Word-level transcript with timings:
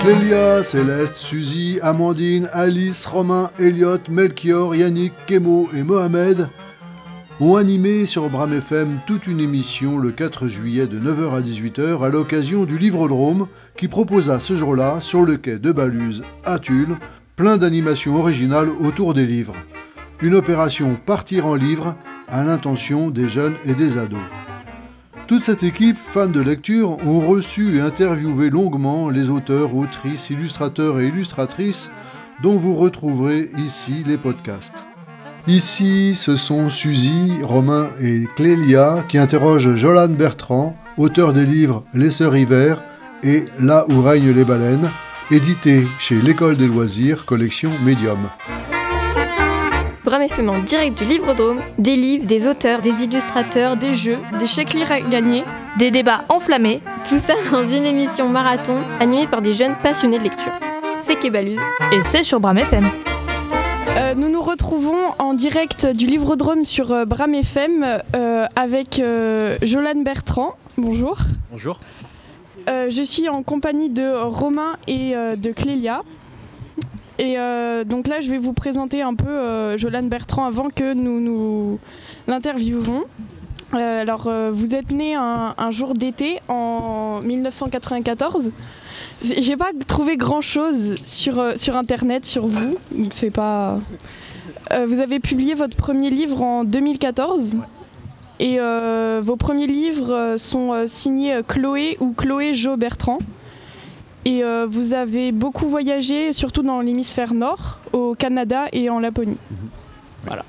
Clélia, 0.00 0.62
Céleste, 0.62 1.16
Suzy, 1.16 1.78
Amandine, 1.82 2.48
Alice, 2.52 3.04
Romain, 3.06 3.50
Elliot, 3.58 3.98
Melchior, 4.08 4.74
Yannick, 4.74 5.12
Kemo 5.26 5.68
et 5.74 5.82
Mohamed 5.82 6.48
ont 7.40 7.54
animé 7.54 8.04
sur 8.04 8.28
Bram 8.30 8.52
FM 8.52 8.98
toute 9.06 9.28
une 9.28 9.38
émission 9.38 9.96
le 9.98 10.10
4 10.10 10.48
juillet 10.48 10.88
de 10.88 10.98
9h 10.98 11.36
à 11.36 11.40
18h 11.40 12.04
à 12.04 12.08
l'occasion 12.08 12.64
du 12.64 12.78
Livrodrome 12.78 13.46
qui 13.76 13.86
proposa 13.86 14.40
ce 14.40 14.56
jour-là, 14.56 15.00
sur 15.00 15.22
le 15.22 15.36
quai 15.36 15.58
de 15.58 15.70
Baluse 15.70 16.24
à 16.44 16.58
Tulle, 16.58 16.96
plein 17.36 17.56
d'animations 17.56 18.16
originales 18.16 18.68
autour 18.68 19.14
des 19.14 19.24
livres. 19.24 19.54
Une 20.20 20.34
opération 20.34 20.96
Partir 21.06 21.46
en 21.46 21.54
livre 21.54 21.94
à 22.26 22.42
l'intention 22.42 23.08
des 23.08 23.28
jeunes 23.28 23.54
et 23.64 23.74
des 23.74 23.98
ados. 23.98 24.18
Toute 25.28 25.42
cette 25.42 25.62
équipe, 25.62 25.98
fans 25.98 26.26
de 26.26 26.40
lecture, 26.40 27.06
ont 27.06 27.20
reçu 27.20 27.76
et 27.76 27.80
interviewé 27.82 28.48
longuement 28.48 29.10
les 29.10 29.28
auteurs, 29.28 29.76
autrices, 29.76 30.30
illustrateurs 30.30 31.00
et 31.00 31.08
illustratrices 31.08 31.90
dont 32.42 32.56
vous 32.56 32.74
retrouverez 32.74 33.50
ici 33.58 34.02
les 34.06 34.16
podcasts. 34.16 34.86
Ici, 35.46 36.14
ce 36.14 36.34
sont 36.34 36.70
Suzy, 36.70 37.42
Romain 37.42 37.90
et 38.00 38.26
Clélia 38.36 39.04
qui 39.06 39.18
interrogent 39.18 39.74
Jolane 39.74 40.14
Bertrand, 40.14 40.78
auteur 40.96 41.34
des 41.34 41.44
livres 41.44 41.84
Les 41.92 42.10
Sœurs 42.10 42.34
Hiver 42.34 42.82
et 43.22 43.44
Là 43.60 43.84
où 43.90 44.00
règnent 44.00 44.32
les 44.32 44.46
baleines, 44.46 44.90
édité 45.30 45.86
chez 45.98 46.22
l'École 46.22 46.56
des 46.56 46.66
loisirs, 46.66 47.26
collection 47.26 47.72
Medium. 47.84 48.30
Bram 50.08 50.22
FM 50.22 50.48
en 50.48 50.60
direct 50.60 50.96
du 50.96 51.04
Livre-Drôme, 51.04 51.60
des 51.76 51.94
livres, 51.94 52.24
des 52.24 52.46
auteurs, 52.46 52.80
des 52.80 53.04
illustrateurs, 53.04 53.76
des 53.76 53.92
jeux, 53.92 54.16
des 54.40 54.46
chèques 54.46 54.74
à 54.90 55.02
gagner, 55.02 55.44
des 55.78 55.90
débats 55.90 56.24
enflammés. 56.30 56.80
Tout 57.06 57.18
ça 57.18 57.34
dans 57.52 57.62
une 57.62 57.84
émission 57.84 58.26
marathon 58.26 58.78
animée 59.00 59.26
par 59.26 59.42
des 59.42 59.52
jeunes 59.52 59.74
passionnés 59.82 60.16
de 60.16 60.22
lecture. 60.22 60.52
C'est 61.04 61.16
Kébaluse. 61.16 61.60
Et 61.92 62.00
c'est 62.02 62.22
sur 62.22 62.40
Bram 62.40 62.56
FM. 62.56 62.86
Euh, 63.98 64.14
nous 64.14 64.30
nous 64.30 64.40
retrouvons 64.40 65.12
en 65.18 65.34
direct 65.34 65.84
du 65.84 66.06
Livre-Drôme 66.06 66.64
sur 66.64 66.90
euh, 66.90 67.04
Bram 67.04 67.34
FM 67.34 68.00
euh, 68.16 68.46
avec 68.56 69.02
Jolane 69.60 70.04
Bertrand. 70.04 70.54
Bonjour. 70.78 71.18
Bonjour. 71.50 71.78
je 72.66 73.02
suis 73.02 73.28
en 73.28 73.42
compagnie 73.42 73.90
de 73.90 74.10
Romain 74.24 74.78
et 74.86 75.12
de 75.36 75.52
Clélia. 75.52 76.00
Et 77.18 77.36
euh, 77.36 77.84
donc 77.84 78.06
là, 78.06 78.20
je 78.20 78.30
vais 78.30 78.38
vous 78.38 78.52
présenter 78.52 79.02
un 79.02 79.14
peu 79.14 79.28
euh, 79.28 79.76
Jolane 79.76 80.08
Bertrand 80.08 80.46
avant 80.46 80.68
que 80.68 80.94
nous 80.94 81.20
nous. 81.20 81.80
Euh, 83.74 84.00
alors, 84.02 84.30
vous 84.52 84.74
êtes 84.74 84.92
né 84.92 85.14
un, 85.14 85.70
jour 85.70 85.94
d'été 85.94 86.38
en 86.48 87.20
1994. 87.22 88.52
J'ai 89.22 89.56
pas 89.56 89.70
trouvé 89.86 90.16
grand 90.16 90.40
chose 90.40 90.94
sur, 91.02 91.58
sur 91.58 91.76
internet 91.76 92.24
sur 92.24 92.46
vous, 92.46 92.76
c'est 93.10 93.30
pas. 93.30 93.78
vous 94.86 95.00
avez 95.00 95.18
publié 95.18 95.54
votre 95.54 95.76
premier 95.76 96.08
livre 96.10 96.40
en 96.40 96.62
2014. 96.64 97.56
Et 98.40 98.58
vos 99.20 99.36
premiers 99.36 99.66
livres 99.66 100.36
sont 100.38 100.86
signés 100.86 101.40
Chloé 101.46 101.96
ou 102.00 102.12
Chloé 102.12 102.54
Jo 102.54 102.76
Bertrand. 102.76 103.18
Et 104.24 104.42
euh, 104.42 104.66
vous 104.68 104.94
avez 104.94 105.32
beaucoup 105.32 105.68
voyagé, 105.68 106.32
surtout 106.32 106.62
dans 106.62 106.80
l'hémisphère 106.80 107.34
nord, 107.34 107.78
au 107.92 108.14
Canada 108.14 108.66
et 108.72 108.90
en 108.90 108.98
Laponie. 108.98 109.38
Mhm. 109.50 109.68
Voilà. 110.26 110.44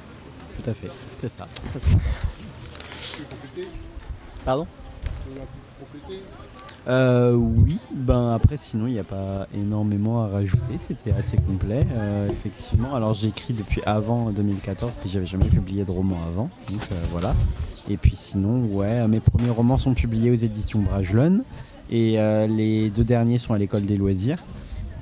Tout 0.61 0.69
à 0.69 0.73
fait, 0.73 0.89
c'est 1.21 1.29
ça. 1.29 1.47
Pardon? 4.45 4.67
Euh, 6.87 7.33
oui, 7.33 7.77
ben 7.91 8.31
après 8.33 8.57
sinon 8.57 8.87
il 8.87 8.93
n'y 8.93 8.99
a 8.99 9.03
pas 9.03 9.47
énormément 9.53 10.23
à 10.23 10.27
rajouter, 10.27 10.79
c'était 10.87 11.11
assez 11.11 11.37
complet 11.37 11.85
euh, 11.91 12.29
effectivement. 12.31 12.95
Alors 12.95 13.13
j'ai 13.13 13.27
écrit 13.27 13.53
depuis 13.53 13.81
avant 13.85 14.31
2014 14.31 14.97
puis 14.99 15.09
j'avais 15.09 15.25
jamais 15.25 15.49
publié 15.49 15.83
de 15.83 15.91
roman 15.91 16.17
avant, 16.27 16.49
donc 16.69 16.81
voilà. 17.11 17.35
Et 17.89 17.97
puis 17.97 18.15
sinon 18.15 18.65
ouais, 18.71 19.07
mes 19.07 19.19
premiers 19.19 19.51
romans 19.51 19.77
sont 19.77 19.93
publiés 19.93 20.31
aux 20.31 20.35
éditions 20.35 20.79
Bragelonne. 20.79 21.43
Et 21.91 22.19
euh, 22.19 22.47
les 22.47 22.89
deux 22.89 23.03
derniers 23.03 23.37
sont 23.37 23.53
à 23.53 23.57
l'école 23.57 23.85
des 23.85 23.97
loisirs. 23.97 24.37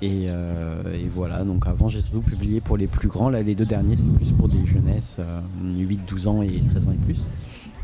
Euh, 0.04 0.94
et, 0.94 1.08
voilà, 1.14 1.44
donc 1.44 1.66
avant 1.66 1.88
j'ai 1.88 2.02
surtout 2.02 2.22
publié 2.22 2.62
pour 2.62 2.78
les 2.78 2.88
plus 2.88 3.10
grands. 3.10 3.30
Là, 3.30 3.42
les 3.42 3.56
deux 3.56 3.66
derniers, 3.66 3.96
c'est 3.96 4.14
plus 4.14 4.32
pour 4.32 4.48
des 4.48 4.66
jeunesses, 4.66 5.18
8, 5.66 6.00
euh, 6.00 6.04
12 6.08 6.28
ans 6.28 6.42
et 6.42 6.62
13 6.72 6.88
ans 6.88 6.92
et 6.92 7.06
plus. 7.06 7.20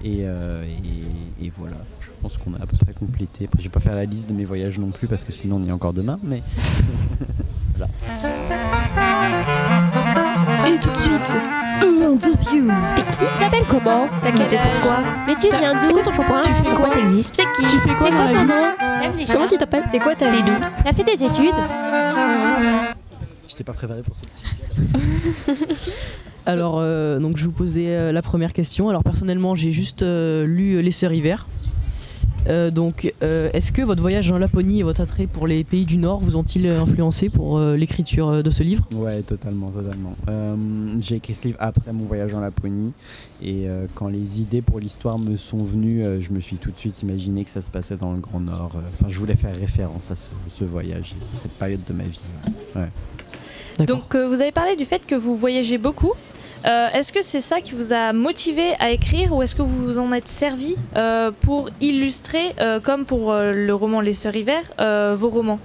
Et, 0.06 0.26
voilà, 1.58 1.78
je 2.00 2.10
pense 2.22 2.38
qu'on 2.38 2.54
a 2.54 2.58
à 2.62 2.66
peu 2.66 2.78
près 2.78 2.94
complété. 2.94 3.46
Après, 3.46 3.60
je 3.60 3.66
vais 3.66 3.70
pas 3.74 3.80
faire 3.80 3.96
la 3.96 4.06
liste 4.06 4.30
de 4.30 4.34
mes 4.34 4.46
voyages 4.46 4.80
non 4.80 4.92
plus 4.92 5.08
parce 5.08 5.24
que 5.24 5.32
sinon 5.32 5.58
on 5.58 5.64
y 5.64 5.70
est 5.70 5.72
encore 5.72 5.94
demain, 5.94 6.20
mais 6.24 6.42
voilà. 7.76 7.90
Et 10.68 10.80
tout 10.80 10.90
de 10.90 10.96
suite, 10.96 11.36
l'interview. 11.82 12.68
T'es 12.96 13.04
qui? 13.12 13.24
T'appelles 13.40 13.66
comment? 13.70 14.08
T'as 14.22 14.32
quel 14.32 14.58
âge? 14.58 14.68
pourquoi 14.74 14.98
Mais 15.28 15.36
tu 15.36 15.48
viens 15.58 15.74
d'où? 15.74 15.88
C'est 15.88 15.94
quoi 15.94 16.04
ton 16.04 16.12
shampoing? 16.12 16.42
Tu 16.42 16.54
fais 16.54 16.76
quoi? 16.76 16.90
T'existes? 16.90 17.36
C'est 17.36 17.62
qui? 17.62 17.68
Tu 17.68 17.80
fais 17.80 17.96
quoi 17.96 18.08
C'est 18.08 18.14
quoi 18.14 18.28
ton 18.28 18.46
nom? 18.46 19.26
Comment 19.32 19.48
tu 19.48 19.58
t'appelles? 19.58 19.84
C'est 19.92 20.00
quoi 20.00 20.16
ta 20.16 20.32
vie? 20.32 20.42
T'as 20.84 20.94
fait 20.94 21.04
des 21.04 21.24
études? 21.24 21.56
Je 23.48 23.56
t'ai 23.56 23.64
pas 23.64 23.74
préparé 23.74 24.02
pour 24.02 24.16
ce 24.16 24.22
petit. 24.22 25.92
Alors, 26.46 26.80
euh, 26.80 27.20
donc 27.20 27.38
je 27.38 27.44
vais 27.44 27.48
vous 27.48 27.54
poser 27.54 27.96
euh, 27.96 28.12
la 28.12 28.22
première 28.22 28.52
question. 28.52 28.90
Alors, 28.90 29.04
personnellement, 29.04 29.56
j'ai 29.56 29.72
juste 29.72 30.04
euh, 30.04 30.46
lu 30.46 30.82
Les 30.82 30.92
Sœurs 30.92 31.14
Hiver. 31.14 31.48
Euh, 32.48 32.72
donc, 32.72 33.14
euh, 33.24 33.50
est-ce 33.54 33.72
que 33.72 33.82
votre 33.82 34.02
voyage 34.02 34.32
en 34.32 34.38
Laponie 34.38 34.80
et 34.80 34.84
votre 34.84 35.02
attrait 35.02 35.28
pour 35.28 35.48
les 35.48 35.64
pays 35.64 35.86
du 35.86 35.98
Nord 35.98 36.20
vous 36.20 36.36
ont-ils 36.36 36.68
influencé 36.68 37.30
pour 37.30 37.58
euh, 37.58 37.76
l'écriture 37.76 38.44
de 38.44 38.52
ce 38.52 38.64
livre? 38.64 38.86
Ouais, 38.92 39.22
totalement, 39.22 39.72
totalement. 39.72 40.16
J'ai 41.00 41.16
écrit 41.16 41.34
ce 41.34 41.48
livre 41.48 41.58
après 41.60 41.94
mon 41.94 42.06
voyage 42.06 42.34
en 42.34 42.40
Laponie 42.40 42.92
et 43.42 43.68
quand 43.96 44.08
les 44.08 44.42
idées 44.42 44.62
pour 44.62 44.80
l'histoire 44.80 45.20
me 45.20 45.36
sont 45.36 45.64
venues, 45.64 46.04
je 46.22 46.32
me 46.32 46.40
suis 46.40 46.58
tout 46.58 46.72
de 46.72 46.78
suite 46.78 47.02
imaginé 47.02 47.44
que 47.44 47.50
ça 47.50 47.62
se 47.62 47.70
passait 47.70 47.98
dans 47.98 48.14
le 48.14 48.20
Grand 48.20 48.40
Nord. 48.40 48.72
Enfin, 48.94 49.08
je 49.10 49.18
voulais 49.20 49.36
faire 49.36 49.56
référence 49.56 50.12
à 50.12 50.16
ce, 50.16 50.64
voyage, 50.64 51.16
cette 51.42 51.52
période 51.54 51.82
de 51.88 51.94
ma 51.94 52.04
vie. 52.04 52.22
Donc, 53.86 54.16
vous 54.16 54.42
avez 54.42 54.52
parlé 54.52 54.76
du 54.76 54.86
fait 54.86 55.06
que 55.06 55.16
vous 55.16 55.36
voyagez 55.36 55.78
beaucoup. 55.78 56.14
Euh, 56.66 56.90
est-ce 56.94 57.12
que 57.12 57.22
c'est 57.22 57.42
ça 57.42 57.62
qui 57.62 57.74
vous 57.74 57.94
a 57.94 58.14
motivé 58.14 58.74
à 58.80 58.92
écrire 58.92 59.36
ou 59.36 59.42
est-ce 59.42 59.56
que 59.56 59.62
vous 59.62 59.86
vous 59.86 60.00
en 60.00 60.12
êtes 60.12 60.28
servi 60.28 60.76
euh, 60.96 61.32
pour 61.42 61.70
illustrer, 61.82 62.54
euh, 62.60 62.80
comme 62.80 63.06
pour 63.06 63.34
le 63.34 63.72
roman 63.72 64.02
Les 64.02 64.14
Sœurs 64.14 64.36
Hiver, 64.36 64.62
vos 65.16 65.30
romans? 65.30 65.60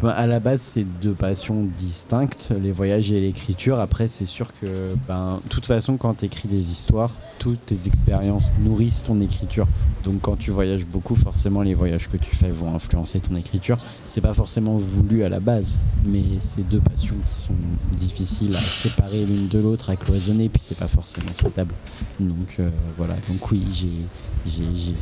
Ben, 0.00 0.08
à 0.10 0.26
la 0.26 0.40
base, 0.40 0.60
c'est 0.60 0.84
deux 0.84 1.12
passions 1.12 1.66
distinctes, 1.76 2.52
les 2.60 2.72
voyages 2.72 3.10
et 3.12 3.20
l'écriture. 3.20 3.80
Après, 3.80 4.08
c'est 4.08 4.26
sûr 4.26 4.48
que, 4.60 4.94
ben, 5.08 5.40
de 5.42 5.48
toute 5.48 5.66
façon, 5.66 5.96
quand 5.96 6.14
tu 6.14 6.26
écris 6.26 6.48
des 6.48 6.70
histoires, 6.70 7.10
toutes 7.38 7.66
tes 7.66 7.78
expériences 7.86 8.52
nourrissent 8.60 9.02
ton 9.04 9.20
écriture. 9.20 9.66
Donc, 10.04 10.20
quand 10.22 10.36
tu 10.36 10.50
voyages 10.50 10.86
beaucoup, 10.86 11.16
forcément, 11.16 11.62
les 11.62 11.74
voyages 11.74 12.08
que 12.08 12.16
tu 12.16 12.36
fais 12.36 12.50
vont 12.50 12.74
influencer 12.74 13.20
ton 13.20 13.34
écriture. 13.34 13.78
C'est 14.06 14.20
pas 14.20 14.34
forcément 14.34 14.76
voulu 14.76 15.24
à 15.24 15.28
la 15.28 15.40
base, 15.40 15.74
mais 16.04 16.22
c'est 16.38 16.68
deux 16.68 16.80
passions 16.80 17.16
qui 17.26 17.34
sont 17.34 17.54
difficiles 17.96 18.54
à 18.56 18.60
séparer 18.60 19.24
l'une 19.24 19.48
de 19.48 19.58
l'autre, 19.58 19.90
à 19.90 19.96
cloisonner, 19.96 20.48
puis 20.48 20.62
c'est 20.64 20.78
pas 20.78 20.88
forcément 20.88 21.32
souhaitable. 21.32 21.74
Donc, 22.20 22.56
euh, 22.60 22.70
voilà. 22.96 23.14
Donc, 23.28 23.50
oui, 23.50 23.64
j'ai, 23.72 24.94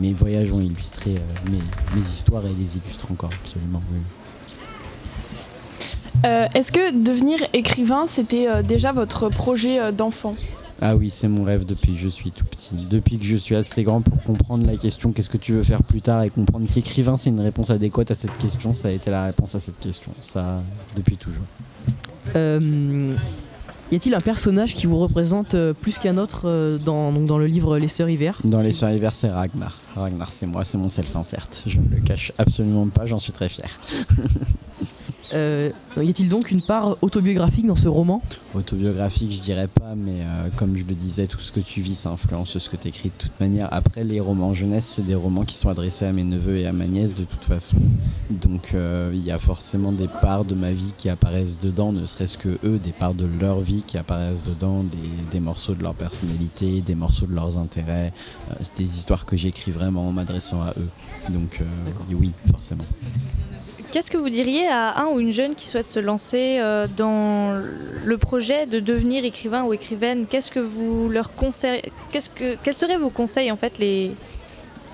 mes 0.00 0.12
voyages 0.12 0.52
ont 0.52 0.60
illustré 0.60 1.16
euh, 1.16 1.50
mes, 1.50 1.58
mes 1.96 2.06
histoires 2.06 2.44
et 2.46 2.54
les 2.58 2.76
illustrent 2.76 3.10
encore, 3.12 3.30
absolument. 3.40 3.82
Euh, 6.24 6.46
est-ce 6.54 6.70
que 6.70 6.92
devenir 6.92 7.38
écrivain, 7.52 8.06
c'était 8.06 8.48
euh, 8.48 8.62
déjà 8.62 8.92
votre 8.92 9.28
projet 9.28 9.80
euh, 9.80 9.92
d'enfant? 9.92 10.36
Ah 10.80 10.96
oui, 10.96 11.10
c'est 11.10 11.28
mon 11.28 11.44
rêve 11.44 11.64
depuis 11.64 11.92
que 11.92 11.98
je 11.98 12.08
suis 12.08 12.30
tout 12.30 12.44
petit. 12.44 12.86
Depuis 12.88 13.18
que 13.18 13.24
je 13.24 13.36
suis 13.36 13.54
assez 13.54 13.82
grand 13.82 14.02
pour 14.02 14.20
comprendre 14.22 14.66
la 14.66 14.76
question 14.76 15.12
qu'est-ce 15.12 15.30
que 15.30 15.36
tu 15.36 15.52
veux 15.52 15.62
faire 15.62 15.82
plus 15.82 16.00
tard 16.00 16.22
et 16.22 16.30
comprendre 16.30 16.66
qu'écrivain 16.72 17.16
c'est 17.16 17.30
une 17.30 17.40
réponse 17.40 17.70
adéquate 17.70 18.10
à 18.10 18.14
cette 18.16 18.36
question, 18.38 18.74
ça 18.74 18.88
a 18.88 18.90
été 18.90 19.10
la 19.10 19.26
réponse 19.26 19.54
à 19.54 19.60
cette 19.60 19.78
question. 19.78 20.12
Ça, 20.24 20.60
depuis 20.96 21.16
toujours. 21.16 21.44
Y 23.92 23.96
a-t-il 23.96 24.14
un 24.14 24.20
personnage 24.20 24.74
qui 24.74 24.86
vous 24.86 24.98
représente 24.98 25.54
plus 25.80 25.98
qu'un 25.98 26.18
autre 26.18 26.78
dans, 26.84 27.12
dans 27.12 27.38
le 27.38 27.46
livre 27.46 27.78
Les 27.78 27.88
Sœurs 27.88 28.08
Hiver? 28.08 28.38
Dans 28.42 28.60
Les 28.60 28.72
Sœurs 28.72 28.90
Hiver, 28.90 29.14
c'est 29.14 29.30
Ragnar. 29.30 29.78
Ragnar, 29.94 30.32
c'est 30.32 30.46
moi, 30.46 30.64
c'est 30.64 30.78
mon 30.78 30.90
self-insert. 30.90 31.46
Je 31.66 31.78
ne 31.78 31.88
le 31.88 32.00
cache 32.00 32.32
absolument 32.38 32.88
pas, 32.88 33.06
j'en 33.06 33.18
suis 33.18 33.32
très 33.32 33.48
fier. 33.48 33.68
Euh, 35.32 35.70
y 35.96 36.08
a-t-il 36.08 36.28
donc 36.28 36.50
une 36.50 36.62
part 36.62 36.96
autobiographique 37.02 37.66
dans 37.66 37.76
ce 37.76 37.88
roman? 37.88 38.22
Autobiographique, 38.54 39.32
je 39.32 39.40
dirais 39.40 39.68
pas, 39.68 39.94
mais 39.96 40.20
euh, 40.20 40.48
comme 40.56 40.76
je 40.76 40.84
le 40.84 40.94
disais, 40.94 41.26
tout 41.26 41.40
ce 41.40 41.52
que 41.52 41.60
tu 41.60 41.80
vis, 41.80 41.94
ça 41.94 42.10
influence 42.10 42.58
ce 42.58 42.68
que 42.68 42.76
tu 42.76 42.88
écris 42.88 43.08
de 43.08 43.14
toute 43.22 43.38
manière. 43.40 43.68
Après, 43.72 44.04
les 44.04 44.20
romans 44.20 44.52
jeunesse, 44.52 44.94
c'est 44.96 45.06
des 45.06 45.14
romans 45.14 45.44
qui 45.44 45.56
sont 45.56 45.68
adressés 45.68 46.04
à 46.04 46.12
mes 46.12 46.24
neveux 46.24 46.56
et 46.56 46.66
à 46.66 46.72
ma 46.72 46.86
nièce 46.86 47.14
de 47.14 47.24
toute 47.24 47.44
façon. 47.44 47.76
Donc, 48.30 48.72
euh, 48.74 49.10
il 49.14 49.24
y 49.24 49.30
a 49.30 49.38
forcément 49.38 49.92
des 49.92 50.08
parts 50.08 50.44
de 50.44 50.54
ma 50.54 50.70
vie 50.70 50.92
qui 50.96 51.08
apparaissent 51.08 51.58
dedans, 51.58 51.92
ne 51.92 52.04
serait-ce 52.06 52.36
que 52.36 52.58
eux, 52.64 52.78
des 52.78 52.92
parts 52.92 53.14
de 53.14 53.26
leur 53.40 53.60
vie 53.60 53.82
qui 53.86 53.98
apparaissent 53.98 54.44
dedans, 54.44 54.84
des, 55.30 55.40
morceaux 55.40 55.74
de 55.74 55.82
leur 55.82 55.94
personnalité, 55.94 56.82
des 56.82 56.94
morceaux 56.94 57.26
de 57.26 57.34
leurs 57.34 57.58
intérêts, 57.58 58.12
des 58.76 58.84
histoires 58.84 59.24
que 59.24 59.36
j'écris 59.36 59.72
vraiment 59.72 60.08
en 60.08 60.12
m'adressant 60.12 60.62
à 60.62 60.70
eux. 60.78 60.88
Donc, 61.30 61.60
oui, 62.12 62.30
forcément. 62.50 62.84
Qu'est-ce 63.92 64.10
que 64.10 64.16
vous 64.16 64.30
diriez 64.30 64.66
à 64.66 64.98
un 65.00 65.06
ou 65.06 65.20
une 65.20 65.30
jeune 65.30 65.54
qui 65.54 65.68
souhaite 65.68 65.88
se 65.88 66.00
lancer 66.00 66.60
dans 66.96 67.62
le 68.04 68.18
projet 68.18 68.66
de 68.66 68.80
devenir 68.80 69.24
écrivain 69.24 69.62
ou 69.64 69.72
écrivaine? 69.72 70.26
Qu'est-ce 70.26 70.50
que 70.50 70.60
vous 70.60 71.08
leur 71.08 71.34
que 71.34 72.56
quels 72.62 72.74
seraient 72.74 72.96
vos 72.96 73.10
conseils 73.10 73.52
en 73.52 73.56
fait 73.56 73.78
les 73.78 74.12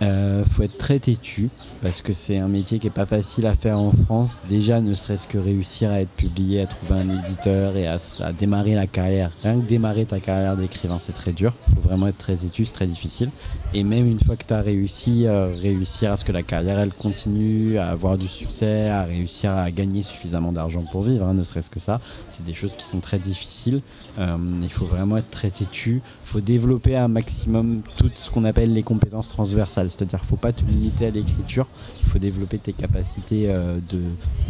euh, 0.02 0.44
faut 0.44 0.62
être 0.62 0.78
très 0.78 0.98
têtu 0.98 1.50
parce 1.82 2.02
que 2.02 2.12
c'est 2.12 2.38
un 2.38 2.48
métier 2.48 2.78
qui 2.78 2.86
est 2.86 2.90
pas 2.90 3.06
facile 3.06 3.46
à 3.46 3.54
faire 3.54 3.78
en 3.78 3.92
France. 3.92 4.40
Déjà, 4.48 4.80
ne 4.80 4.94
serait-ce 4.94 5.26
que 5.26 5.38
réussir 5.38 5.90
à 5.90 6.00
être 6.00 6.10
publié, 6.10 6.62
à 6.62 6.66
trouver 6.66 7.00
un 7.00 7.10
éditeur 7.10 7.76
et 7.76 7.86
à, 7.86 7.98
démarrer 8.32 8.74
la 8.74 8.86
carrière. 8.86 9.30
Rien 9.42 9.60
que 9.60 9.66
démarrer 9.66 10.04
ta 10.04 10.20
carrière 10.20 10.56
d'écrivain, 10.56 10.98
c'est 10.98 11.12
très 11.12 11.32
dur. 11.32 11.54
Faut 11.74 11.80
vraiment 11.80 12.06
être 12.06 12.18
très 12.18 12.36
têtu, 12.36 12.64
c'est 12.64 12.74
très 12.74 12.86
difficile. 12.86 13.30
Et 13.74 13.84
même 13.84 14.06
une 14.06 14.20
fois 14.20 14.36
que 14.36 14.44
tu 14.44 14.54
as 14.54 14.60
réussi, 14.60 15.26
euh, 15.26 15.50
réussir 15.60 16.12
à 16.12 16.16
ce 16.16 16.24
que 16.24 16.32
la 16.32 16.42
carrière 16.42 16.78
elle 16.78 16.92
continue, 16.92 17.78
à 17.78 17.88
avoir 17.88 18.16
du 18.16 18.28
succès, 18.28 18.88
à 18.88 19.04
réussir 19.04 19.52
à 19.52 19.70
gagner 19.70 20.02
suffisamment 20.02 20.52
d'argent 20.52 20.84
pour 20.90 21.02
vivre, 21.02 21.26
hein, 21.26 21.34
ne 21.34 21.44
serait-ce 21.44 21.70
que 21.70 21.80
ça, 21.80 22.00
c'est 22.28 22.44
des 22.44 22.54
choses 22.54 22.76
qui 22.76 22.84
sont 22.84 23.00
très 23.00 23.18
difficiles. 23.18 23.82
Euh, 24.18 24.36
il 24.62 24.72
faut 24.72 24.86
vraiment 24.86 25.16
être 25.16 25.30
très 25.30 25.50
têtu. 25.50 26.02
Faut 26.24 26.40
développer 26.40 26.96
un 26.96 27.08
maximum 27.08 27.82
tout 27.96 28.10
ce 28.14 28.30
qu'on 28.30 28.44
appelle 28.44 28.72
les 28.72 28.82
compétences 28.82 29.28
transversales 29.28 29.88
c'est-à-dire 29.90 30.19
qu'il 30.19 30.26
ne 30.26 30.31
faut 30.31 30.37
pas 30.37 30.52
te 30.52 30.64
limiter 30.64 31.06
à 31.06 31.11
l'écriture, 31.11 31.67
il 32.00 32.08
faut 32.08 32.19
développer 32.19 32.58
tes 32.58 32.73
capacités 32.73 33.44
euh, 33.49 33.79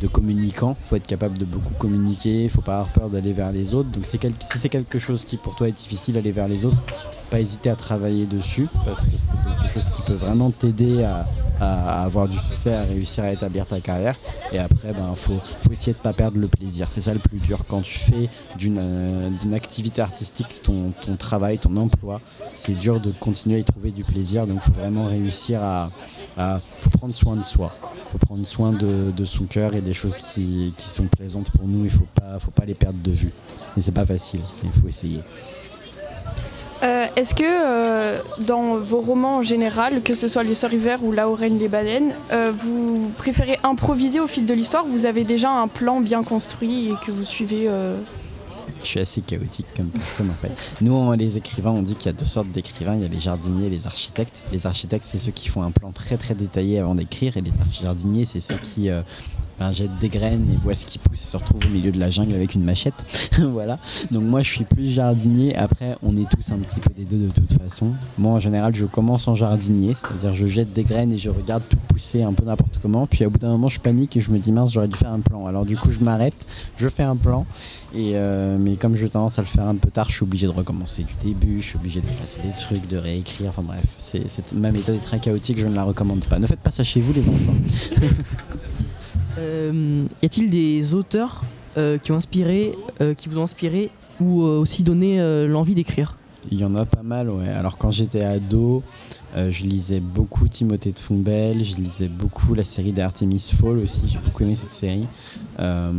de, 0.01 0.07
communicant, 0.09 0.77
il 0.85 0.89
faut 0.89 0.97
être 0.97 1.07
capable 1.07 1.39
de 1.39 1.45
beaucoup 1.45 1.75
communiquer, 1.75 2.41
il 2.41 2.45
ne 2.45 2.49
faut 2.49 2.61
pas 2.61 2.81
avoir 2.81 2.93
peur 2.93 3.11
d'aller 3.11 3.33
vers 3.33 3.53
les 3.53 3.75
autres. 3.75 3.91
Donc 3.91 4.07
si 4.07 4.19
c'est 4.59 4.69
quelque 4.69 4.99
chose 4.99 5.25
qui 5.25 5.37
pour 5.37 5.55
toi 5.55 5.69
est 5.69 5.73
difficile 5.73 6.15
d'aller 6.15 6.33
vers 6.33 6.49
les 6.49 6.65
autres, 6.65 6.79
pas 7.31 7.41
hésiter 7.41 7.71
à 7.71 7.77
travailler 7.77 8.27
dessus, 8.27 8.69
parce 8.85 9.01
que 9.01 9.07
c'est 9.17 9.61
quelque 9.61 9.73
chose 9.73 9.91
qui 9.95 10.03
peut 10.03 10.15
vraiment 10.15 10.51
t'aider 10.51 11.03
à, 11.05 11.27
avoir 11.61 12.29
du 12.29 12.39
succès, 12.39 12.73
à 12.73 12.83
réussir 12.83 13.25
à 13.25 13.33
établir 13.33 13.67
ta 13.67 13.81
carrière. 13.81 14.15
Et 14.53 14.59
après, 14.59 14.91
il 14.91 14.95
ben, 14.95 15.15
faut, 15.17 15.41
essayer 15.73 15.93
de 15.93 15.99
ne 15.99 16.03
pas 16.03 16.13
perdre 16.13 16.39
le 16.39 16.47
plaisir. 16.47 16.89
C'est 16.89 17.01
ça 17.01 17.13
le 17.13 17.19
plus 17.19 17.39
dur. 17.39 17.65
Quand 17.67 17.81
tu 17.81 17.99
fais 17.99 18.31
d'une 18.57 18.79
euh, 18.79 19.55
activité 19.55 20.01
artistique 20.01 20.63
ton, 20.63 20.93
ton 21.05 21.17
travail, 21.17 21.59
ton 21.59 21.77
emploi, 21.77 22.21
c'est 22.55 22.79
dur 22.79 23.01
de 23.01 23.11
continuer 23.11 23.57
à 23.57 23.59
y 23.59 23.65
trouver 23.65 23.91
du 23.91 24.05
plaisir. 24.05 24.47
Donc 24.47 24.61
il 24.65 24.73
faut 24.73 24.81
vraiment 24.81 25.07
réussir 25.07 25.28
réussir 25.29 25.63
à, 25.63 25.91
faut 26.79 26.91
prendre 26.91 27.15
soin 27.15 27.37
de 27.37 27.43
soi. 27.43 27.75
Il 27.83 28.13
faut 28.13 28.19
prendre 28.19 28.47
soin 28.47 28.71
de, 28.71 29.25
son 29.25 29.45
cœur 29.45 29.75
et 29.75 29.83
des 29.83 29.95
choses 29.95 30.19
qui, 30.19 30.73
sont 30.79 31.07
plaisantes 31.07 31.51
pour 31.51 31.67
nous. 31.67 31.85
Il 31.85 31.91
faut 31.91 32.09
pas, 32.15 32.39
faut 32.39 32.51
pas 32.51 32.65
les 32.65 32.75
perdre 32.75 32.99
de 33.03 33.11
vue. 33.11 33.33
Mais 33.77 33.83
c'est 33.83 33.93
pas 33.93 34.07
facile, 34.07 34.41
il 34.65 34.73
faut 34.73 34.89
essayer. 34.89 35.21
Euh, 36.85 37.07
est-ce 37.17 37.35
que 37.35 37.43
euh, 37.45 38.21
dans 38.39 38.77
vos 38.77 39.01
romans 39.01 39.39
en 39.39 39.43
général, 39.43 40.01
que 40.03 40.15
ce 40.15 40.29
soit 40.29 40.45
Les 40.45 40.55
Sœurs 40.55 40.73
Hiver 40.73 41.03
ou 41.03 41.11
La 41.11 41.27
Reine 41.27 41.59
les 41.59 41.67
Baleines, 41.67 42.13
euh, 42.31 42.53
vous 42.57 43.11
préférez 43.17 43.59
improviser 43.65 44.21
au 44.21 44.29
fil 44.29 44.47
de 44.47 44.55
l'histoire 44.55 44.85
Vous 44.85 45.05
avez 45.05 45.25
déjà 45.25 45.51
un 45.51 45.67
plan 45.67 46.01
bien 46.01 46.23
construit 46.23 46.91
et 46.91 46.95
que 47.05 47.11
vous 47.11 47.25
suivez 47.25 47.69
je 48.83 48.87
suis 48.87 49.01
assez 49.01 49.21
chaotique 49.21 49.67
comme 49.77 49.89
personne 49.89 50.31
en 50.31 50.35
fait. 50.35 50.53
Nous, 50.81 51.13
les 51.13 51.37
écrivains, 51.37 51.71
on 51.71 51.83
dit 51.83 51.95
qu'il 51.95 52.07
y 52.07 52.15
a 52.15 52.19
deux 52.19 52.25
sortes 52.25 52.51
d'écrivains. 52.51 52.95
Il 52.95 53.03
y 53.03 53.05
a 53.05 53.09
les 53.09 53.21
jardiniers 53.21 53.69
les 53.69 53.87
architectes. 53.87 54.45
Les 54.53 54.67
architectes, 54.67 55.05
c'est 55.05 55.19
ceux 55.19 55.33
qui 55.33 55.49
font 55.49 55.63
un 55.63 55.71
plan 55.71 55.93
très 55.93 56.17
très 56.17 56.35
détaillé 56.35 56.79
avant 56.79 56.95
d'écrire. 56.95 57.37
Et 57.37 57.41
les 57.41 57.53
jardiniers, 57.81 58.25
c'est 58.25 58.41
ceux 58.41 58.59
qui 58.59 58.91
euh, 58.91 59.03
ben, 59.59 59.73
jettent 59.73 59.99
des 59.99 60.09
graines 60.09 60.49
et 60.53 60.57
voient 60.57 60.75
ce 60.75 60.87
qui 60.87 60.99
pousse 60.99 61.23
et 61.23 61.27
se 61.27 61.37
retrouvent 61.37 61.65
au 61.67 61.71
milieu 61.71 61.91
de 61.91 61.99
la 61.99 62.11
jungle 62.11 62.35
avec 62.35 62.55
une 62.55 62.65
machette. 62.65 62.95
voilà. 63.39 63.79
Donc 64.11 64.23
moi, 64.23 64.43
je 64.43 64.51
suis 64.51 64.65
plus 64.65 64.89
jardinier. 64.89 65.57
Après, 65.57 65.97
on 66.03 66.17
est 66.17 66.29
tous 66.31 66.53
un 66.53 66.59
petit 66.59 66.81
peu 66.81 66.91
des 66.95 67.05
deux 67.05 67.27
de 67.27 67.31
toute 67.31 67.53
façon. 67.55 67.93
Moi, 68.19 68.33
en 68.33 68.41
général, 68.41 68.75
je 68.75 68.87
commence 68.87 69.29
en 69.29 69.35
jardinier. 69.35 69.95
C'est-à-dire, 69.95 70.35
je 70.35 70.47
jette 70.47 70.73
des 70.73 70.85
graines 70.85 71.13
et 71.13 71.19
je 71.19 71.31
regarde 71.31 71.63
tout 71.69 71.79
pousser 71.89 72.23
un 72.23 72.33
peu 72.33 72.45
n'importe 72.45 72.79
comment. 72.81 73.07
Puis 73.07 73.25
au 73.25 73.31
bout 73.31 73.39
d'un 73.39 73.51
moment, 73.51 73.69
je 73.69 73.81
panique 73.81 74.17
et 74.17 74.21
je 74.21 74.31
me 74.31 74.39
dis, 74.39 74.53
mince, 74.53 74.73
j'aurais 74.73 74.89
dû 74.89 74.97
faire 74.97 75.13
un 75.13 75.21
plan. 75.21 75.47
Alors 75.47 75.65
du 75.65 75.77
coup, 75.77 75.91
je 75.93 76.01
m'arrête, 76.01 76.47
je 76.77 76.89
fais 76.89 77.03
un 77.03 77.17
plan. 77.17 77.47
Et 77.95 78.13
euh, 78.15 78.59
mais 78.59 78.77
comme 78.77 78.97
je 78.97 79.07
tendance 79.07 79.39
à 79.39 79.43
le 79.43 79.49
faire 79.49 79.67
un 79.67 79.77
peu 79.77 79.91
tard, 79.91 80.07
je 80.09 80.15
suis 80.15 80.23
obligé 80.23 80.47
de 80.47 80.53
recommencer 80.53 81.05
du 81.05 81.15
début, 81.23 81.63
je 81.63 81.69
suis 81.69 81.77
obligé 81.77 82.01
de 82.01 82.07
d'effacer 82.07 82.41
des 82.43 82.55
trucs, 82.57 82.87
de 82.89 82.97
réécrire. 82.97 83.51
Enfin 83.51 83.63
bref, 83.63 83.85
c'est, 83.97 84.23
ma 84.55 84.73
méthode 84.73 84.97
est 84.97 85.01
très 85.01 85.21
chaotique, 85.21 85.59
je 85.59 85.67
ne 85.67 85.75
la 85.75 85.85
recommande 85.85 86.25
pas. 86.25 86.39
Ne 86.39 86.47
faites 86.47 86.61
pas 86.61 86.71
ça 86.71 86.85
chez 86.85 87.01
vous, 87.01 87.13
les 87.13 87.29
enfants. 87.29 87.55
Euh, 89.39 90.05
y 90.23 90.27
a-t-il 90.27 90.51
des 90.51 90.95
auteurs 90.95 91.43
euh, 91.77 91.99
inspiré, 92.09 92.73
qui 93.17 93.29
vous 93.29 93.39
ont 93.39 93.45
inspiré 93.45 93.91
ou 94.21 94.43
aussi 94.43 94.83
donné 94.83 95.19
l'envie 95.47 95.75
d'écrire? 95.75 96.18
Il 96.51 96.59
y 96.59 96.65
en 96.65 96.75
a 96.77 96.87
pas 96.87 97.03
mal, 97.03 97.29
ouais. 97.29 97.49
Alors 97.49 97.77
quand 97.77 97.91
j'étais 97.91 98.23
ado, 98.23 98.83
euh, 99.37 99.51
je 99.51 99.65
lisais 99.65 100.01
beaucoup 100.01 100.49
Timothée 100.49 100.93
de 100.93 100.99
Fombelle, 100.99 101.63
je 101.63 101.77
lisais 101.77 102.09
beaucoup 102.09 102.55
la 102.55 102.65
série 102.65 102.93
d'Artemis 102.93 103.53
Fall 103.61 103.79
aussi, 103.79 104.03
j'ai 104.07 104.19
beaucoup 104.19 104.45
aimé 104.45 104.57
cette 104.57 104.71
série. 104.71 105.07
Euh, 105.61 105.93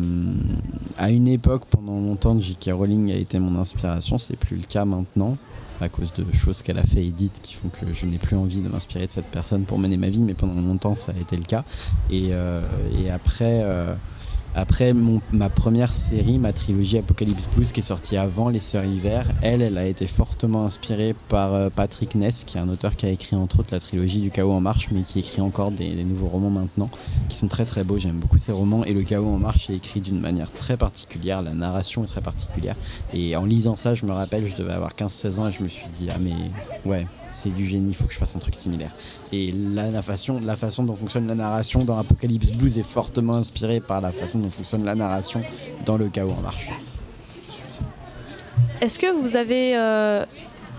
à 0.98 1.12
une 1.12 1.28
époque, 1.28 1.66
pendant 1.70 2.00
longtemps, 2.00 2.40
J.K. 2.40 2.72
Rowling 2.74 3.12
a 3.12 3.16
été 3.16 3.38
mon 3.38 3.60
inspiration, 3.60 4.18
c'est 4.18 4.38
plus 4.38 4.58
le 4.58 4.64
cas 4.64 4.86
maintenant, 4.86 5.38
à 5.82 5.90
cause 5.90 6.12
de 6.14 6.26
choses 6.36 6.64
qu'elle 6.64 6.80
a 6.80 6.84
fait 6.84 7.06
Edith 7.06 7.40
qui 7.44 7.54
font 7.54 7.70
que 7.70 7.94
je 7.94 8.08
n'ai 8.08 8.18
plus 8.18 8.36
envie 8.36 8.62
de 8.62 8.70
m'inspirer 8.70 9.06
de 9.06 9.12
cette 9.12 9.28
personne 9.28 9.64
pour 9.64 9.78
mener 9.78 9.98
ma 9.98 10.10
vie, 10.10 10.24
mais 10.24 10.34
pendant 10.34 10.60
longtemps 10.60 10.96
ça 10.96 11.12
a 11.12 11.22
été 11.22 11.38
le 11.38 11.44
cas. 11.44 11.64
Et, 12.10 12.30
euh, 12.32 12.62
et 12.98 13.12
après 13.12 13.64
après 14.60 14.94
ma 15.32 15.50
première 15.50 15.94
série, 15.94 16.38
ma 16.38 16.52
trilogie 16.52 16.98
Apocalypse 16.98 17.48
Blues 17.56 17.72
qui 17.72 17.80
est 17.80 17.84
sortie 17.84 18.18
avant 18.18 18.50
Les 18.50 18.60
Sœurs 18.60 18.84
Hiver, 18.84 19.26
elle, 19.42 19.62
elle 19.62 19.78
a 19.78 19.86
été 19.86 20.06
fortement 20.06 20.66
inspirée 20.66 21.16
par 21.30 21.54
euh, 21.54 21.70
Patrick 21.74 22.16
Ness, 22.16 22.44
qui 22.44 22.58
est 22.58 22.60
un 22.60 22.68
auteur 22.68 22.98
qui 22.98 23.06
a 23.06 23.10
écrit 23.10 23.38
entre 23.38 23.62
autres 23.62 23.70
la 23.72 23.80
trilogie 23.80 24.20
du 24.20 24.32
Chaos 24.32 24.52
en 24.52 24.60
Marche, 24.60 24.90
mais 24.92 25.04
qui 25.04 25.20
écrit 25.20 25.42
encore 25.42 25.72
des, 25.72 26.04
nouveaux 26.04 26.28
romans 26.28 26.50
maintenant, 26.50 26.90
qui 27.30 27.38
sont 27.38 27.48
très 27.48 27.66
très 27.66 27.86
beaux. 27.86 27.98
J'aime 27.98 28.20
beaucoup 28.20 28.38
ces 28.38 28.52
romans 28.52 28.84
et 28.84 28.94
le 28.94 29.02
Chaos 29.04 29.28
en 29.28 29.40
Marche 29.40 29.70
est 29.70 29.76
écrit 29.76 30.02
d'une 30.02 30.20
manière 30.20 30.52
très 30.52 30.76
particulière, 30.76 31.42
la 31.42 31.54
narration 31.54 32.04
est 32.04 32.08
très 32.08 32.22
particulière. 32.22 32.76
Et 33.14 33.38
en 33.38 33.46
lisant 33.46 33.78
ça, 33.78 33.96
je 33.96 34.06
me 34.06 34.12
rappelle, 34.12 34.46
je 34.46 34.56
devais 34.58 34.74
avoir 34.74 34.94
15-16 34.94 35.40
ans 35.40 35.48
et 35.48 35.52
je 35.54 35.64
me 35.64 35.70
suis 35.70 35.88
dit 35.98 36.10
ah 36.12 36.18
mais 36.20 36.34
ouais, 36.86 37.08
c'est 37.32 37.54
du 37.54 37.66
génie, 37.66 37.90
il 37.90 37.96
faut 37.96 38.06
que 38.06 38.14
je 38.14 38.18
fasse 38.18 38.36
un 38.36 38.40
truc 38.40 38.56
similaire. 38.56 38.92
Et 39.32 39.52
la, 39.52 40.02
façon, 40.02 40.40
la 40.44 40.56
façon 40.56 40.84
dont 40.84 40.96
fonctionne 40.96 41.28
la 41.28 41.36
narration 41.36 41.84
dans 41.84 41.98
Apocalypse 41.98 42.52
Blues 42.52 42.78
est 42.78 42.84
fortement 42.84 43.36
inspirée 43.36 43.80
par 43.80 44.02
la 44.02 44.12
façon 44.12 44.40
dont 44.40 44.50
fonctionne 44.50 44.86
la 44.86 44.96
narration 44.96 45.42
dans 45.86 45.98
Le 45.98 46.10
Chaos 46.10 46.32
en 46.32 46.42
marche. 46.42 46.68
Est-ce 48.82 48.98
que 48.98 49.12
vous 49.12 49.36
avez 49.36 49.78
euh, 49.78 50.26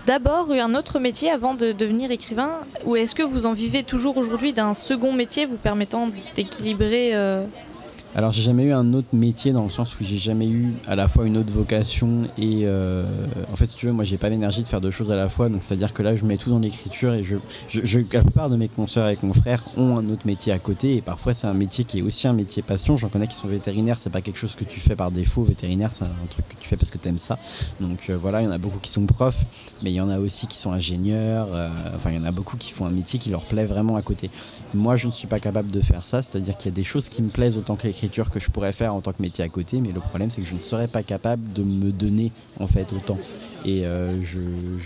d'abord 0.07 0.51
eu 0.51 0.59
un 0.59 0.73
autre 0.73 0.99
métier 0.99 1.29
avant 1.29 1.53
de 1.53 1.71
devenir 1.71 2.11
écrivain 2.11 2.51
Ou 2.85 2.95
est-ce 2.95 3.13
que 3.13 3.23
vous 3.23 3.45
en 3.45 3.53
vivez 3.53 3.83
toujours 3.83 4.17
aujourd'hui 4.17 4.53
d'un 4.53 4.73
second 4.73 5.13
métier 5.13 5.45
vous 5.45 5.57
permettant 5.57 6.09
d'équilibrer 6.35 7.11
euh, 7.13 7.45
alors 8.13 8.31
j'ai 8.33 8.41
jamais 8.41 8.63
eu 8.65 8.73
un 8.73 8.93
autre 8.93 9.07
métier 9.13 9.53
dans 9.53 9.63
le 9.63 9.69
sens 9.69 9.97
où 9.97 10.03
j'ai 10.03 10.17
jamais 10.17 10.47
eu 10.47 10.73
à 10.85 10.97
la 10.97 11.07
fois 11.07 11.25
une 11.25 11.37
autre 11.37 11.51
vocation 11.51 12.23
et 12.37 12.63
euh, 12.63 13.05
en 13.51 13.55
fait 13.55 13.67
si 13.67 13.77
tu 13.77 13.85
veux 13.85 13.93
moi 13.93 14.03
j'ai 14.03 14.17
pas 14.17 14.27
l'énergie 14.27 14.63
de 14.63 14.67
faire 14.67 14.81
deux 14.81 14.91
choses 14.91 15.11
à 15.11 15.15
la 15.15 15.29
fois. 15.29 15.47
Donc 15.47 15.63
c'est 15.63 15.73
à 15.73 15.77
dire 15.77 15.93
que 15.93 16.03
là 16.03 16.17
je 16.17 16.25
mets 16.25 16.35
tout 16.35 16.49
dans 16.49 16.59
l'écriture 16.59 17.13
et 17.13 17.23
je, 17.23 17.37
je, 17.69 17.99
la 18.11 18.21
plupart 18.21 18.49
de 18.49 18.57
mes 18.57 18.67
consoeurs 18.67 19.07
et 19.07 19.15
confrères 19.15 19.63
ont 19.77 19.97
un 19.97 20.09
autre 20.09 20.25
métier 20.25 20.51
à 20.51 20.59
côté. 20.59 20.97
Et 20.97 21.01
parfois 21.01 21.33
c'est 21.33 21.47
un 21.47 21.53
métier 21.53 21.85
qui 21.85 21.99
est 21.99 22.01
aussi 22.01 22.27
un 22.27 22.33
métier 22.33 22.61
passion. 22.61 22.97
J'en 22.97 23.07
connais 23.07 23.27
qui 23.27 23.35
sont 23.35 23.47
vétérinaires. 23.47 23.97
C'est 23.97 24.09
pas 24.09 24.21
quelque 24.21 24.39
chose 24.39 24.55
que 24.55 24.65
tu 24.65 24.81
fais 24.81 24.97
par 24.97 25.11
défaut. 25.11 25.43
Vétérinaire 25.43 25.91
c'est 25.93 26.03
un 26.03 26.27
truc 26.29 26.47
que 26.49 26.55
tu 26.59 26.67
fais 26.67 26.75
parce 26.75 26.91
que 26.91 26.97
tu 26.97 27.07
aimes 27.07 27.17
ça. 27.17 27.39
Donc 27.79 28.09
euh, 28.09 28.17
voilà 28.17 28.41
il 28.41 28.45
y 28.45 28.47
en 28.47 28.51
a 28.51 28.57
beaucoup 28.57 28.79
qui 28.79 28.91
sont 28.91 29.05
profs 29.05 29.45
mais 29.83 29.91
il 29.91 29.95
y 29.95 30.01
en 30.01 30.09
a 30.09 30.19
aussi 30.19 30.47
qui 30.47 30.57
sont 30.57 30.73
ingénieurs 30.73 31.47
euh, 31.53 31.69
enfin 31.95 32.11
il 32.11 32.17
y 32.17 32.19
en 32.19 32.25
a 32.25 32.31
beaucoup 32.31 32.57
qui 32.57 32.71
font 32.71 32.85
un 32.85 32.91
métier 32.91 33.19
qui 33.19 33.29
leur 33.29 33.45
plaît 33.45 33.65
vraiment 33.65 33.95
à 33.95 34.01
côté. 34.01 34.29
Moi 34.73 34.97
je 34.97 35.07
ne 35.07 35.13
suis 35.13 35.27
pas 35.27 35.39
capable 35.39 35.71
de 35.71 35.79
faire 35.79 36.03
ça. 36.03 36.21
C'est 36.21 36.37
à 36.37 36.41
dire 36.41 36.57
qu'il 36.57 36.69
y 36.69 36.73
a 36.73 36.75
des 36.75 36.83
choses 36.83 37.07
qui 37.07 37.21
me 37.21 37.29
plaisent 37.29 37.57
autant 37.57 37.77
que 37.77 37.87
l'écriture 37.87 38.00
que 38.09 38.39
je 38.39 38.49
pourrais 38.49 38.73
faire 38.73 38.93
en 38.93 39.01
tant 39.01 39.11
que 39.11 39.21
métier 39.21 39.43
à 39.43 39.49
côté, 39.49 39.79
mais 39.79 39.91
le 39.91 39.99
problème 39.99 40.29
c'est 40.29 40.41
que 40.41 40.47
je 40.47 40.53
ne 40.53 40.59
serais 40.59 40.87
pas 40.87 41.03
capable 41.03 41.51
de 41.53 41.63
me 41.63 41.91
donner 41.91 42.31
en 42.59 42.67
fait 42.67 42.91
autant. 42.93 43.17
Et 43.63 43.85
euh, 43.85 44.21
je 44.23 44.39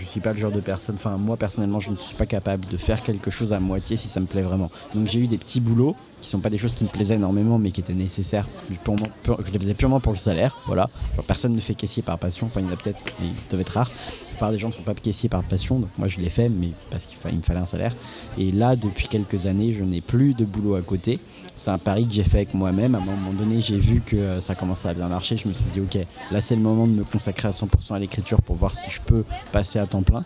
suis 0.05 0.19
pas 0.19 0.33
le 0.33 0.39
genre 0.39 0.51
de 0.51 0.59
personne, 0.59 0.95
enfin 0.95 1.17
moi 1.17 1.37
personnellement 1.37 1.79
je 1.79 1.91
ne 1.91 1.95
suis 1.95 2.15
pas 2.15 2.25
capable 2.25 2.65
de 2.67 2.77
faire 2.77 3.03
quelque 3.03 3.31
chose 3.31 3.53
à 3.53 3.59
moitié 3.59 3.95
si 3.95 4.09
ça 4.09 4.19
me 4.19 4.25
plaît 4.25 4.41
vraiment. 4.41 4.69
Donc 4.93 5.07
j'ai 5.07 5.19
eu 5.19 5.27
des 5.27 5.37
petits 5.37 5.61
boulots 5.61 5.95
qui 6.21 6.29
sont 6.29 6.39
pas 6.39 6.49
des 6.49 6.57
choses 6.57 6.75
qui 6.75 6.83
me 6.83 6.89
plaisaient 6.89 7.15
énormément 7.15 7.57
mais 7.57 7.71
qui 7.71 7.79
étaient 7.79 7.93
nécessaires. 7.93 8.47
je 8.69 9.51
les 9.51 9.59
faisais 9.59 9.73
purement 9.75 9.99
pour 10.01 10.11
le 10.11 10.17
salaire, 10.17 10.57
voilà. 10.67 10.89
personne 11.25 11.53
ne 11.53 11.61
fait 11.61 11.75
caissier 11.75 12.03
par 12.03 12.17
passion, 12.19 12.47
enfin 12.47 12.59
il 12.59 12.65
y 12.65 12.69
en 12.69 12.73
a 12.73 12.75
peut-être, 12.75 12.99
mais 13.19 13.27
ils 13.27 13.59
être 13.59 13.69
rares. 13.69 13.91
La 13.91 14.27
plupart 14.31 14.51
des 14.51 14.59
gens 14.59 14.67
ne 14.67 14.73
font 14.73 14.83
pas 14.83 14.93
caissier 14.93 15.29
par 15.29 15.43
passion, 15.43 15.79
donc 15.79 15.89
moi 15.97 16.09
je 16.09 16.19
l'ai 16.19 16.29
fait 16.29 16.49
mais 16.49 16.71
parce 16.91 17.05
qu'il 17.05 17.37
me 17.37 17.41
fallait 17.41 17.61
un 17.61 17.65
salaire. 17.65 17.95
Et 18.37 18.51
là 18.51 18.75
depuis 18.75 19.07
quelques 19.07 19.45
années 19.45 19.71
je 19.71 19.83
n'ai 19.85 20.01
plus 20.01 20.33
de 20.33 20.43
boulot 20.43 20.75
à 20.75 20.81
côté 20.81 21.19
c'est 21.55 21.71
un 21.71 21.77
pari 21.77 22.05
que 22.05 22.13
j'ai 22.13 22.23
fait 22.23 22.37
avec 22.37 22.53
moi-même. 22.53 22.95
À 22.95 22.99
un 22.99 23.01
moment 23.01 23.33
donné, 23.33 23.61
j'ai 23.61 23.77
vu 23.77 24.01
que 24.01 24.15
euh, 24.15 24.41
ça 24.41 24.55
commençait 24.55 24.89
à 24.89 24.93
bien 24.93 25.07
marcher. 25.07 25.37
Je 25.37 25.47
me 25.47 25.53
suis 25.53 25.65
dit, 25.73 25.79
ok, 25.79 25.97
là 26.31 26.41
c'est 26.41 26.55
le 26.55 26.61
moment 26.61 26.87
de 26.87 26.93
me 26.93 27.03
consacrer 27.03 27.47
à 27.47 27.51
100% 27.51 27.93
à 27.93 27.99
l'écriture 27.99 28.41
pour 28.41 28.55
voir 28.55 28.75
si 28.75 28.89
je 28.89 28.99
peux 29.01 29.23
passer 29.51 29.79
à 29.79 29.85
temps 29.85 30.03
plein. 30.03 30.23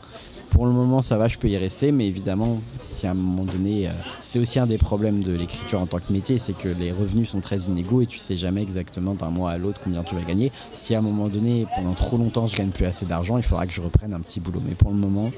Pour 0.50 0.66
le 0.66 0.72
moment, 0.72 1.04
ça 1.04 1.16
va, 1.18 1.28
je 1.28 1.38
peux 1.38 1.48
y 1.48 1.58
rester, 1.58 1.92
mais 1.92 2.08
évidemment, 2.08 2.60
si 2.80 3.06
à 3.06 3.12
un 3.12 3.14
moment 3.14 3.44
donné, 3.44 3.88
euh, 3.88 3.92
c'est 4.20 4.40
aussi 4.40 4.58
un 4.58 4.66
des 4.66 4.80
problèmes 4.80 5.22
de 5.22 5.32
l'écriture 5.32 5.80
en 5.80 5.86
tant 5.86 6.00
que 6.00 6.12
métier, 6.12 6.40
c'est 6.40 6.58
que 6.58 6.70
les 6.70 6.92
revenus 6.92 7.30
sont 7.30 7.40
très 7.40 7.60
inégaux 7.60 8.02
et 8.02 8.08
tu 8.08 8.18
sais 8.18 8.36
jamais 8.36 8.64
exactement 8.64 9.14
d'un 9.14 9.30
mois 9.30 9.52
à 9.52 9.58
l'autre 9.60 9.80
combien 9.84 10.02
tu 10.04 10.16
vas 10.16 10.24
gagner. 10.24 10.52
Si 10.74 10.96
à 10.96 11.00
un 11.00 11.02
moment 11.04 11.28
donné, 11.28 11.68
pendant 11.76 11.94
trop 11.94 12.18
longtemps, 12.18 12.48
je 12.48 12.58
gagne 12.58 12.70
plus 12.70 12.86
assez 12.86 13.06
d'argent, 13.06 13.38
il 13.38 13.44
faudra 13.44 13.68
que 13.68 13.74
je 13.74 13.82
reprenne 13.82 14.14
un 14.14 14.22
petit 14.22 14.40
boulot. 14.40 14.62
Mais 14.68 14.74
pour 14.74 14.90
le 14.90 14.98
moment, 14.98 15.32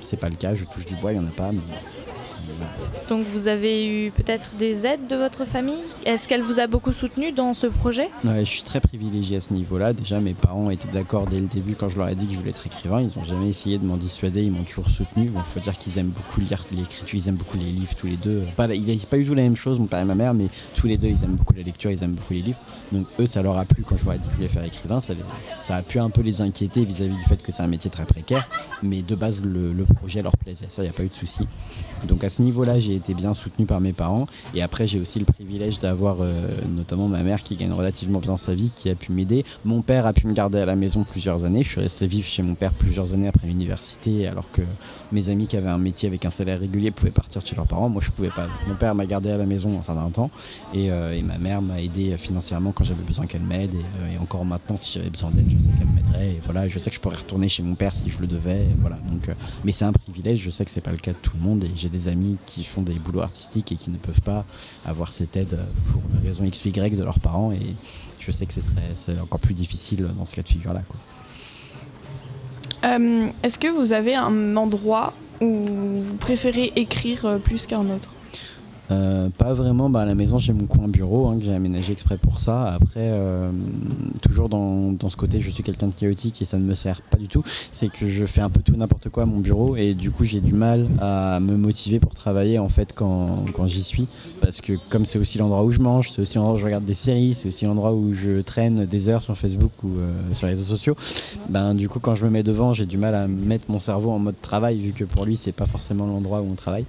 c'est 0.00 0.18
pas 0.18 0.28
le 0.28 0.36
cas. 0.36 0.54
Je 0.54 0.64
touche 0.64 0.84
du 0.84 0.94
bois, 0.96 1.12
il 1.12 1.16
y 1.16 1.20
en 1.20 1.26
a 1.26 1.30
pas. 1.30 1.50
Donc 3.08 3.24
vous 3.32 3.48
avez 3.48 3.86
eu 3.86 4.10
peut-être 4.10 4.50
des 4.58 4.86
aides 4.86 5.06
de 5.08 5.16
votre 5.16 5.44
famille? 5.44 5.82
Est-ce 6.06 6.28
qu'elle 6.28 6.42
vous 6.42 6.60
a 6.60 6.66
beaucoup 6.66 6.92
soutenu 6.92 7.32
dans 7.32 7.54
ce 7.54 7.66
projet? 7.66 8.08
Je 8.24 8.44
suis 8.44 8.62
très 8.62 8.80
privilégié 8.80 9.36
à 9.36 9.40
ce 9.40 9.52
niveau-là. 9.52 9.92
Déjà, 9.92 10.20
mes 10.20 10.34
parents 10.34 10.70
étaient 10.70 10.90
d'accord 10.90 11.26
dès 11.26 11.40
le 11.40 11.46
début 11.46 11.74
quand 11.74 11.88
je 11.88 11.98
leur 11.98 12.08
ai 12.08 12.14
dit 12.14 12.26
que 12.26 12.32
je 12.32 12.38
voulais 12.38 12.50
être 12.50 12.66
écrivain. 12.66 13.00
Ils 13.00 13.18
n'ont 13.18 13.24
jamais 13.24 13.48
essayé 13.48 13.78
de 13.78 13.84
m'en 13.84 13.96
dissuader, 13.96 14.42
ils 14.42 14.52
m'ont 14.52 14.64
toujours 14.64 14.88
soutenu. 14.88 15.30
Il 15.34 15.52
faut 15.52 15.60
dire 15.60 15.76
qu'ils 15.78 15.98
aiment 15.98 16.10
beaucoup 16.10 16.40
lire 16.40 16.64
l'écriture, 16.72 17.18
ils 17.18 17.28
aiment 17.28 17.36
beaucoup 17.36 17.58
les 17.58 17.64
livres 17.64 17.94
tous 17.98 18.06
les 18.06 18.16
deux. 18.16 18.42
Pas, 18.56 18.68
n'ont 18.68 18.74
pas 19.10 19.18
eu 19.18 19.26
tout 19.26 19.34
la 19.34 19.42
même 19.42 19.56
chose, 19.56 19.78
mon 19.78 19.86
père 19.86 20.00
et 20.00 20.04
ma 20.04 20.14
mère, 20.14 20.34
mais 20.34 20.46
tous 20.74 20.86
les 20.86 20.96
deux, 20.96 21.08
ils 21.08 21.24
aiment 21.24 21.36
beaucoup 21.36 21.54
la 21.54 21.62
lecture, 21.62 21.90
ils 21.90 22.02
aiment 22.02 22.14
beaucoup 22.14 22.32
les 22.34 22.42
livres. 22.42 22.60
Donc 22.92 23.06
eux, 23.18 23.26
ça 23.26 23.42
leur 23.42 23.58
a 23.58 23.64
plu 23.64 23.82
quand 23.82 23.96
je 23.96 24.04
leur 24.04 24.14
ai 24.14 24.18
dit 24.18 24.26
que 24.26 24.32
je 24.32 24.36
voulais 24.36 24.48
faire 24.48 24.64
écrivain. 24.64 25.00
Ça, 25.00 25.76
a 25.76 25.82
pu 25.82 25.98
un 25.98 26.10
peu 26.10 26.22
les 26.22 26.40
inquiéter 26.40 26.84
vis-à-vis 26.84 27.14
du 27.14 27.24
fait 27.24 27.42
que 27.42 27.52
c'est 27.52 27.62
un 27.62 27.68
métier 27.68 27.90
très 27.90 28.04
précaire. 28.04 28.48
Mais 28.82 29.02
de 29.02 29.14
base, 29.14 29.40
le, 29.42 29.72
le 29.72 29.84
projet 29.84 30.22
leur 30.22 30.36
plaisait. 30.36 30.66
Ça, 30.68 30.82
il 30.82 30.84
n'y 30.84 30.90
a 30.90 30.92
pas 30.92 31.04
eu 31.04 31.08
de 31.08 31.14
souci. 31.14 31.46
Donc 32.08 32.24
à 32.24 32.30
ce 32.30 32.41
niveau-là, 32.42 32.78
j'ai 32.78 32.94
été 32.94 33.14
bien 33.14 33.34
soutenu 33.34 33.66
par 33.66 33.80
mes 33.80 33.92
parents. 33.92 34.26
Et 34.54 34.62
après, 34.62 34.86
j'ai 34.86 35.00
aussi 35.00 35.18
le 35.18 35.24
privilège 35.24 35.78
d'avoir 35.78 36.16
euh, 36.20 36.32
notamment 36.76 37.08
ma 37.08 37.22
mère 37.22 37.42
qui 37.42 37.56
gagne 37.56 37.72
relativement 37.72 38.18
bien 38.18 38.36
sa 38.36 38.54
vie, 38.54 38.72
qui 38.74 38.90
a 38.90 38.94
pu 38.94 39.12
m'aider. 39.12 39.44
Mon 39.64 39.82
père 39.82 40.06
a 40.06 40.12
pu 40.12 40.26
me 40.26 40.34
garder 40.34 40.58
à 40.58 40.66
la 40.66 40.76
maison 40.76 41.04
plusieurs 41.04 41.44
années. 41.44 41.62
Je 41.62 41.68
suis 41.68 41.80
resté 41.80 42.06
vivre 42.06 42.26
chez 42.26 42.42
mon 42.42 42.54
père 42.54 42.72
plusieurs 42.72 43.14
années 43.14 43.28
après 43.28 43.46
l'université, 43.46 44.26
alors 44.26 44.50
que 44.50 44.62
mes 45.12 45.28
amis 45.28 45.46
qui 45.46 45.56
avaient 45.56 45.68
un 45.68 45.78
métier 45.78 46.08
avec 46.08 46.24
un 46.24 46.30
salaire 46.30 46.58
régulier 46.58 46.90
pouvaient 46.90 47.10
partir 47.10 47.44
chez 47.44 47.54
leurs 47.54 47.66
parents. 47.66 47.88
Moi, 47.88 48.02
je 48.04 48.10
pouvais 48.10 48.30
pas. 48.30 48.48
Mon 48.66 48.74
père 48.74 48.94
m'a 48.94 49.06
gardé 49.06 49.30
à 49.30 49.36
la 49.36 49.46
maison 49.46 49.80
un 50.00 50.10
temps, 50.10 50.30
et, 50.74 50.90
euh, 50.90 51.12
et 51.12 51.22
ma 51.22 51.38
mère 51.38 51.62
m'a 51.62 51.80
aidé 51.80 52.16
financièrement 52.16 52.72
quand 52.72 52.84
j'avais 52.84 53.02
besoin 53.02 53.26
qu'elle 53.26 53.42
m'aide, 53.42 53.74
et, 53.74 53.78
euh, 53.78 54.22
encore 54.22 54.44
maintenant, 54.44 54.76
si 54.76 54.92
j'avais 54.92 55.10
besoin 55.10 55.30
d'aide, 55.30 55.46
je 55.48 55.56
sais 55.58 55.70
qu'elle 55.78 55.88
m'aiderait. 55.88 56.30
Et 56.36 56.40
voilà, 56.44 56.68
je 56.68 56.78
sais 56.78 56.90
que 56.90 56.96
je 56.96 57.00
pourrais 57.00 57.16
retourner 57.16 57.48
chez 57.48 57.62
mon 57.62 57.74
père 57.74 57.94
si 57.94 58.10
je 58.10 58.18
le 58.20 58.26
devais. 58.26 58.66
voilà. 58.80 58.96
Donc, 59.10 59.28
euh, 59.28 59.34
mais 59.64 59.72
c'est 59.72 59.84
un 59.84 59.92
privilège. 59.92 60.40
Je 60.40 60.50
sais 60.50 60.64
que 60.64 60.70
c'est 60.70 60.80
pas 60.80 60.90
le 60.90 60.96
cas 60.96 61.12
de 61.12 61.16
tout 61.22 61.32
le 61.36 61.42
monde, 61.42 61.64
et 61.64 61.70
j'ai 61.76 61.88
des 61.88 62.08
amis 62.08 62.21
qui 62.46 62.64
font 62.64 62.82
des 62.82 62.94
boulots 62.94 63.20
artistiques 63.22 63.72
et 63.72 63.76
qui 63.76 63.90
ne 63.90 63.96
peuvent 63.96 64.20
pas 64.22 64.44
avoir 64.84 65.12
cette 65.12 65.36
aide 65.36 65.58
pour 65.90 66.02
une 66.14 66.26
raison 66.26 66.44
X 66.44 66.64
Y 66.64 66.96
de 66.96 67.04
leurs 67.04 67.20
parents. 67.20 67.52
Et 67.52 67.74
je 68.18 68.30
sais 68.30 68.46
que 68.46 68.52
c'est 68.96 69.18
encore 69.20 69.40
plus 69.40 69.54
difficile 69.54 70.08
dans 70.16 70.24
ce 70.24 70.34
cas 70.34 70.42
de 70.42 70.48
figure-là. 70.48 70.82
Euh, 72.84 73.26
Est-ce 73.42 73.58
que 73.58 73.68
vous 73.68 73.92
avez 73.92 74.14
un 74.14 74.56
endroit 74.56 75.12
où 75.40 76.02
vous 76.02 76.16
préférez 76.16 76.72
écrire 76.76 77.26
euh, 77.26 77.38
plus 77.38 77.66
qu'un 77.66 77.88
autre? 77.90 78.08
Euh, 78.92 79.28
pas 79.30 79.54
vraiment, 79.54 79.88
bah, 79.90 80.00
à 80.00 80.06
la 80.06 80.14
maison 80.14 80.38
j'ai 80.38 80.52
mon 80.52 80.66
coin 80.66 80.88
bureau 80.88 81.28
hein, 81.28 81.38
que 81.38 81.44
j'ai 81.44 81.54
aménagé 81.54 81.92
exprès 81.92 82.16
pour 82.16 82.40
ça. 82.40 82.72
Après, 82.72 83.00
euh, 83.00 83.50
toujours 84.22 84.48
dans, 84.48 84.92
dans, 84.92 85.08
ce 85.08 85.16
côté, 85.16 85.40
je 85.40 85.50
suis 85.50 85.62
quelqu'un 85.62 85.88
de 85.88 85.94
chaotique 85.94 86.42
et 86.42 86.44
ça 86.44 86.58
ne 86.58 86.64
me 86.64 86.74
sert 86.74 87.00
pas 87.02 87.16
du 87.16 87.28
tout. 87.28 87.42
C'est 87.72 87.88
que 87.88 88.08
je 88.08 88.26
fais 88.26 88.40
un 88.40 88.50
peu 88.50 88.60
tout 88.60 88.76
n'importe 88.76 89.08
quoi 89.08 89.24
à 89.24 89.26
mon 89.26 89.38
bureau 89.38 89.76
et 89.76 89.94
du 89.94 90.10
coup 90.10 90.24
j'ai 90.24 90.40
du 90.40 90.52
mal 90.52 90.86
à 91.00 91.40
me 91.40 91.56
motiver 91.56 92.00
pour 92.00 92.14
travailler 92.14 92.58
en 92.58 92.68
fait 92.68 92.92
quand, 92.94 93.44
quand 93.54 93.66
j'y 93.66 93.82
suis. 93.82 94.06
Parce 94.40 94.60
que 94.60 94.74
comme 94.90 95.04
c'est 95.04 95.18
aussi 95.18 95.38
l'endroit 95.38 95.64
où 95.64 95.70
je 95.70 95.78
mange, 95.78 96.10
c'est 96.10 96.22
aussi 96.22 96.36
l'endroit 96.36 96.54
où 96.54 96.58
je 96.58 96.64
regarde 96.64 96.84
des 96.84 96.94
séries, 96.94 97.34
c'est 97.34 97.48
aussi 97.48 97.64
l'endroit 97.64 97.92
où 97.92 98.12
je 98.14 98.40
traîne 98.42 98.86
des 98.86 99.08
heures 99.08 99.22
sur 99.22 99.36
Facebook 99.36 99.72
ou 99.82 99.88
euh, 99.88 100.12
sur 100.34 100.46
les 100.46 100.52
réseaux 100.54 100.66
sociaux, 100.66 100.96
ben 101.48 101.74
du 101.74 101.88
coup 101.88 102.00
quand 102.00 102.14
je 102.14 102.24
me 102.24 102.30
mets 102.30 102.42
devant 102.42 102.72
j'ai 102.72 102.86
du 102.86 102.98
mal 102.98 103.14
à 103.14 103.26
mettre 103.28 103.70
mon 103.70 103.80
cerveau 103.80 104.10
en 104.10 104.18
mode 104.18 104.40
travail 104.40 104.78
vu 104.80 104.92
que 104.92 105.04
pour 105.04 105.24
lui 105.24 105.36
c'est 105.36 105.52
pas 105.52 105.66
forcément 105.66 106.06
l'endroit 106.06 106.40
où 106.40 106.50
on 106.50 106.54
travaille. 106.54 106.86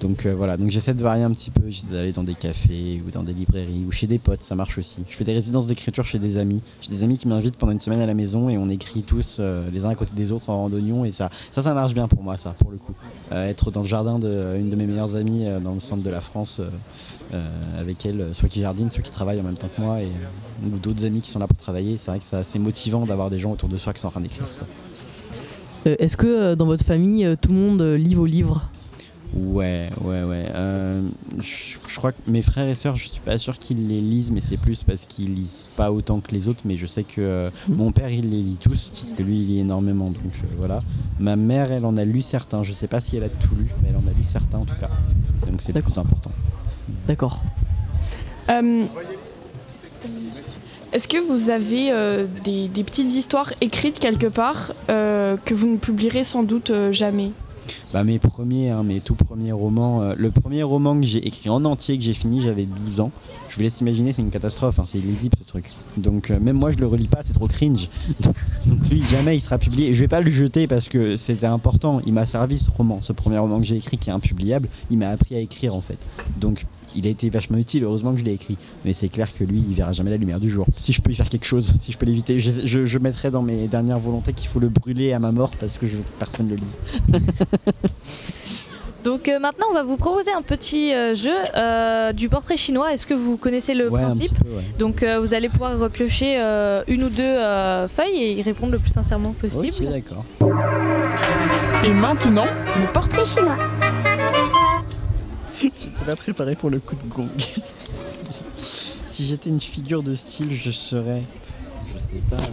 Donc 0.00 0.26
voilà, 0.26 0.58
donc 0.58 0.70
j'essaie 0.70 0.92
de 0.92 1.02
varier 1.02 1.22
un 1.24 1.30
petit 1.36 1.50
peu, 1.50 1.68
d'aller 1.92 2.12
dans 2.12 2.22
des 2.22 2.34
cafés 2.34 3.02
ou 3.06 3.10
dans 3.10 3.22
des 3.22 3.34
librairies 3.34 3.84
ou 3.86 3.92
chez 3.92 4.06
des 4.06 4.18
potes, 4.18 4.42
ça 4.42 4.54
marche 4.54 4.78
aussi. 4.78 5.02
Je 5.08 5.14
fais 5.14 5.24
des 5.24 5.34
résidences 5.34 5.66
d'écriture 5.66 6.04
chez 6.04 6.18
des 6.18 6.38
amis. 6.38 6.62
J'ai 6.80 6.90
des 6.90 7.02
amis 7.02 7.18
qui 7.18 7.28
m'invitent 7.28 7.56
pendant 7.56 7.72
une 7.72 7.80
semaine 7.80 8.00
à 8.00 8.06
la 8.06 8.14
maison 8.14 8.48
et 8.48 8.56
on 8.56 8.68
écrit 8.68 9.02
tous 9.02 9.36
euh, 9.38 9.68
les 9.72 9.84
uns 9.84 9.90
à 9.90 9.94
côté 9.94 10.12
des 10.14 10.32
autres 10.32 10.48
en 10.50 10.62
randonnion 10.62 11.04
et 11.04 11.12
ça, 11.12 11.30
ça, 11.52 11.62
ça 11.62 11.74
marche 11.74 11.94
bien 11.94 12.08
pour 12.08 12.22
moi, 12.22 12.36
ça, 12.36 12.54
pour 12.58 12.70
le 12.70 12.78
coup. 12.78 12.94
Euh, 13.32 13.48
être 13.48 13.70
dans 13.70 13.82
le 13.82 13.86
jardin 13.86 14.18
d'une 14.18 14.66
de, 14.66 14.70
de, 14.70 14.76
mes 14.76 14.86
meilleures 14.86 15.14
amies 15.16 15.44
dans 15.62 15.74
le 15.74 15.80
centre 15.80 16.02
de 16.02 16.10
la 16.10 16.20
France 16.20 16.60
avec 17.78 18.06
elle, 18.06 18.34
soit 18.34 18.48
qui 18.48 18.60
jardine, 18.60 18.90
soit 18.90 19.02
qui 19.02 19.10
travaille 19.10 19.38
en 19.40 19.42
même 19.42 19.56
temps 19.56 19.68
que 19.74 19.80
moi 19.80 20.00
et, 20.00 20.08
ou 20.64 20.78
d'autres 20.78 21.04
amis 21.04 21.20
qui 21.20 21.30
sont 21.30 21.38
là 21.38 21.46
pour 21.46 21.58
travailler, 21.58 21.96
c'est 21.98 22.10
vrai 22.10 22.20
que 22.20 22.24
c'est 22.24 22.58
motivant 22.58 23.04
d'avoir 23.04 23.30
des 23.30 23.38
gens 23.38 23.52
autour 23.52 23.68
de 23.68 23.76
soi 23.76 23.92
qui 23.92 24.00
sont 24.00 24.08
en 24.08 24.12
train 24.12 24.20
d'écrire. 24.20 24.46
Est-ce 25.84 26.16
que 26.16 26.54
dans 26.54 26.66
votre 26.66 26.84
famille, 26.84 27.36
tout 27.40 27.50
le 27.50 27.56
monde 27.56 27.82
lit 27.82 28.14
vos 28.14 28.26
livres 28.26 28.62
Ouais, 29.36 29.90
ouais, 30.00 30.22
ouais. 30.22 30.44
Euh, 30.54 31.02
je, 31.38 31.76
je, 31.86 31.96
crois 31.96 32.12
que 32.12 32.18
mes 32.26 32.40
frères 32.40 32.66
et 32.66 32.74
sœurs, 32.74 32.96
je 32.96 33.06
suis 33.06 33.20
pas 33.20 33.36
sûr 33.36 33.58
qu'ils 33.58 33.86
les 33.86 34.00
lisent, 34.00 34.32
mais 34.32 34.40
c'est 34.40 34.56
plus 34.56 34.82
parce 34.82 35.04
qu'ils 35.04 35.34
lisent 35.34 35.66
pas 35.76 35.92
autant 35.92 36.20
que 36.20 36.32
les 36.32 36.48
autres. 36.48 36.62
Mais 36.64 36.76
je 36.78 36.86
sais 36.86 37.04
que 37.04 37.20
euh, 37.20 37.50
mon 37.68 37.92
père, 37.92 38.10
il 38.10 38.30
les 38.30 38.42
lit 38.42 38.58
tous, 38.60 38.90
parce 38.94 39.12
que 39.12 39.22
lui, 39.22 39.42
il 39.42 39.46
lit 39.46 39.60
énormément. 39.60 40.06
Donc 40.06 40.16
euh, 40.24 40.46
voilà. 40.56 40.82
Ma 41.18 41.36
mère, 41.36 41.70
elle 41.70 41.84
en 41.84 41.96
a 41.98 42.04
lu 42.04 42.22
certains. 42.22 42.62
Je 42.62 42.72
sais 42.72 42.88
pas 42.88 43.00
si 43.00 43.16
elle 43.16 43.24
a 43.24 43.28
tout 43.28 43.54
lu, 43.54 43.68
mais 43.82 43.90
elle 43.90 43.96
en 43.96 44.08
a 44.08 44.12
lu 44.16 44.24
certains 44.24 44.58
en 44.58 44.64
tout 44.64 44.76
cas. 44.80 44.90
Donc 45.46 45.60
c'est 45.60 45.74
le 45.74 45.82
plus 45.82 45.98
important. 45.98 46.30
D'accord. 47.06 47.42
Euh, 48.48 48.86
Est-ce 50.92 51.08
que 51.08 51.18
vous 51.18 51.50
avez 51.50 51.92
euh, 51.92 52.26
des, 52.44 52.68
des, 52.68 52.84
petites 52.84 53.14
histoires 53.14 53.52
écrites 53.60 53.98
quelque 53.98 54.28
part 54.28 54.72
euh, 54.88 55.36
que 55.44 55.52
vous 55.52 55.66
ne 55.66 55.76
publierez 55.76 56.24
sans 56.24 56.42
doute 56.42 56.70
euh, 56.70 56.92
jamais? 56.92 57.32
Bah, 57.96 58.04
mes 58.04 58.18
premiers, 58.18 58.68
hein, 58.68 58.82
mes 58.82 59.00
tout 59.00 59.14
premiers 59.14 59.52
romans. 59.52 60.02
Euh, 60.02 60.14
le 60.18 60.30
premier 60.30 60.62
roman 60.62 61.00
que 61.00 61.06
j'ai 61.06 61.26
écrit 61.26 61.48
en 61.48 61.64
entier, 61.64 61.96
que 61.96 62.04
j'ai 62.04 62.12
fini, 62.12 62.42
j'avais 62.42 62.66
12 62.66 63.00
ans. 63.00 63.10
Je 63.48 63.56
vous 63.56 63.62
laisse 63.62 63.80
imaginer, 63.80 64.12
c'est 64.12 64.20
une 64.20 64.28
catastrophe, 64.28 64.78
hein, 64.78 64.84
c'est 64.86 64.98
illisible 64.98 65.34
ce 65.38 65.48
truc. 65.48 65.70
Donc 65.96 66.30
euh, 66.30 66.38
même 66.38 66.56
moi 66.56 66.70
je 66.72 66.76
le 66.76 66.86
relis 66.86 67.08
pas, 67.08 67.20
c'est 67.24 67.32
trop 67.32 67.48
cringe. 67.48 67.88
Donc 68.66 68.86
lui 68.90 69.02
jamais 69.02 69.34
il 69.34 69.40
sera 69.40 69.56
publié. 69.56 69.94
Je 69.94 70.00
vais 70.00 70.08
pas 70.08 70.20
le 70.20 70.30
jeter 70.30 70.66
parce 70.66 70.90
que 70.90 71.16
c'était 71.16 71.46
important. 71.46 72.02
Il 72.04 72.12
m'a 72.12 72.26
servi 72.26 72.58
ce 72.58 72.70
roman, 72.70 73.00
ce 73.00 73.14
premier 73.14 73.38
roman 73.38 73.60
que 73.60 73.64
j'ai 73.64 73.76
écrit 73.76 73.96
qui 73.96 74.10
est 74.10 74.12
impubliable. 74.12 74.68
Il 74.90 74.98
m'a 74.98 75.08
appris 75.08 75.34
à 75.34 75.38
écrire 75.38 75.74
en 75.74 75.80
fait. 75.80 75.96
Donc 76.36 76.66
il 76.96 77.06
a 77.06 77.10
été 77.10 77.30
vachement 77.30 77.58
utile, 77.58 77.84
heureusement 77.84 78.12
que 78.12 78.20
je 78.20 78.24
l'ai 78.24 78.32
écrit. 78.32 78.56
Mais 78.84 78.92
c'est 78.92 79.08
clair 79.08 79.28
que 79.36 79.44
lui, 79.44 79.62
il 79.68 79.74
verra 79.74 79.92
jamais 79.92 80.10
la 80.10 80.16
lumière 80.16 80.40
du 80.40 80.48
jour. 80.48 80.66
Si 80.76 80.92
je 80.92 81.00
peux 81.00 81.12
y 81.12 81.14
faire 81.14 81.28
quelque 81.28 81.44
chose, 81.44 81.74
si 81.78 81.92
je 81.92 81.98
peux 81.98 82.06
l'éviter, 82.06 82.40
je, 82.40 82.98
mettrai 82.98 83.30
dans 83.30 83.42
mes 83.42 83.68
dernières 83.68 83.98
volontés 83.98 84.32
qu'il 84.32 84.48
faut 84.48 84.58
le 84.58 84.70
brûler 84.70 85.12
à 85.12 85.18
ma 85.18 85.30
mort 85.32 85.50
parce 85.60 85.76
que 85.78 85.86
je 85.86 85.96
que 85.96 86.02
personne 86.18 86.46
ne 86.46 86.54
le 86.54 86.56
lise. 86.56 86.78
Donc 89.06 89.28
euh, 89.28 89.38
maintenant, 89.38 89.66
on 89.70 89.72
va 89.72 89.84
vous 89.84 89.96
proposer 89.96 90.32
un 90.32 90.42
petit 90.42 90.92
euh, 90.92 91.14
jeu 91.14 91.32
euh, 91.54 92.12
du 92.12 92.28
portrait 92.28 92.56
chinois. 92.56 92.92
Est-ce 92.92 93.06
que 93.06 93.14
vous 93.14 93.36
connaissez 93.36 93.72
le 93.72 93.88
ouais, 93.88 94.02
principe 94.02 94.36
peu, 94.36 94.48
ouais. 94.48 94.64
Donc 94.80 95.04
vous 95.04 95.32
allez 95.32 95.48
pouvoir 95.48 95.78
repiocher 95.78 96.36
une 96.88 97.04
ou 97.04 97.08
deux 97.08 97.38
feuilles 97.86 98.20
et 98.20 98.32
y 98.32 98.42
répondre 98.42 98.72
le 98.72 98.80
plus 98.80 98.90
sincèrement 98.90 99.30
possible. 99.30 99.86
Ok, 99.86 99.92
d'accord. 99.92 100.24
Et 101.84 101.90
maintenant, 101.90 102.46
le 102.80 102.92
portrait 102.92 103.24
chinois. 103.24 103.56
J'étais 105.62 106.04
pas 106.04 106.16
préparé 106.16 106.56
pour 106.56 106.70
le 106.70 106.80
coup 106.80 106.96
de 106.96 107.08
gong. 107.08 107.28
si 108.60 109.24
j'étais 109.24 109.50
une 109.50 109.60
figure 109.60 110.02
de 110.02 110.16
style, 110.16 110.52
je 110.52 110.72
serais. 110.72 111.22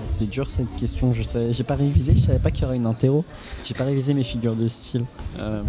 C'est 0.08 0.30
dur 0.30 0.50
cette 0.50 0.74
question. 0.78 1.14
Je 1.14 1.24
sais, 1.24 1.54
j'ai 1.54 1.64
pas 1.64 1.76
révisé, 1.76 2.14
je 2.16 2.22
savais 2.22 2.40
pas 2.40 2.52
qu'il 2.52 2.64
y 2.64 2.66
aurait 2.66 2.76
une 2.78 2.86
interro. 2.86 3.24
J'ai 3.66 3.74
pas 3.74 3.84
révisé 3.86 4.14
mes 4.14 4.24
figures 4.24 4.56
de 4.56 4.68
style. 4.68 5.06
Euh, 5.40 5.62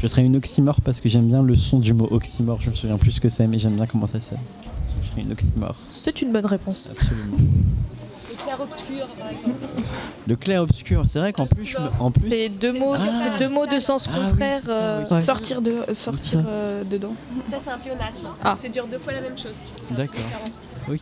je 0.00 0.06
serais 0.06 0.22
une 0.22 0.36
oxymore 0.36 0.80
parce 0.82 1.00
que 1.00 1.08
j'aime 1.08 1.26
bien 1.28 1.42
le 1.42 1.54
son 1.56 1.78
du 1.78 1.92
mot 1.94 2.08
oxymore. 2.10 2.58
Je 2.60 2.70
me 2.70 2.74
souviens 2.74 2.96
plus 2.98 3.12
ce 3.12 3.20
que 3.20 3.28
c'est, 3.28 3.46
mais 3.46 3.58
j'aime 3.58 3.74
bien 3.76 3.86
comment 3.86 4.06
ça 4.06 4.20
sonne. 4.20 4.38
Je 5.02 5.08
serais 5.10 5.20
une 5.22 5.32
oxymore. 5.32 5.74
C'est 5.88 6.22
une 6.22 6.32
bonne 6.32 6.46
réponse. 6.46 6.90
Absolument. 6.92 7.36
Le 8.30 8.36
clair-obscur, 8.56 9.06
par 9.18 9.30
exemple. 9.30 9.58
Le 10.26 10.36
clair-obscur, 10.36 11.04
c'est 11.08 11.18
vrai 11.18 11.32
qu'en 11.32 11.46
plus, 11.46 11.66
je 11.66 11.78
me- 11.78 11.88
en 12.00 12.10
plus. 12.10 12.30
C'est 12.30 12.48
deux 12.48 12.72
mots, 12.78 12.94
Ah. 12.94 13.00
c'est 13.38 13.38
deux 13.46 13.52
mots 13.52 13.66
de 13.66 13.78
sens 13.78 14.06
Ah 14.08 14.16
oui, 14.18 14.26
contraire. 14.28 14.60
c'est 14.62 14.68
ça, 14.68 14.72
euh, 14.74 15.04
oui. 15.10 15.16
Ouais. 15.16 15.22
Sortir, 15.22 15.62
de, 15.62 15.74
sortir 15.92 16.42
euh, 16.46 16.82
dedans. 16.84 17.14
Ça, 17.44 17.58
c'est 17.60 17.70
un 17.70 17.78
pléonasme. 17.78 18.26
Ah. 18.42 18.56
C'est 18.58 18.68
dire 18.70 18.86
deux 18.90 18.98
fois 18.98 19.12
la 19.12 19.20
même 19.20 19.36
chose. 19.38 19.52
C'est 19.86 19.94
D'accord. 19.94 20.14
différent. 20.16 20.44
Ok. 20.90 21.00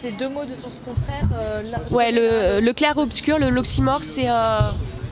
C'est 0.00 0.16
deux 0.16 0.28
mots 0.28 0.44
de 0.44 0.54
sens 0.54 0.72
contraire. 0.84 1.28
euh, 1.34 1.62
là- 1.62 1.78
Ouais, 1.90 2.10
le, 2.12 2.60
le 2.64 2.72
clair-obscur, 2.72 3.38
le 3.38 3.50
l'oxymore, 3.50 4.02
c'est 4.02 4.28